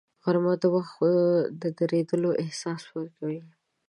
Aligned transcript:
غرمه 0.23 0.53
د 0.61 0.63
وخت 0.75 0.95
د 1.61 1.63
درېدلو 1.79 2.29
احساس 2.43 2.81
ورکوي 2.97 3.39